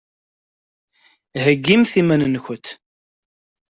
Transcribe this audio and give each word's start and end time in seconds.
Heggimt 1.43 1.93
iman-nkent. 2.01 2.67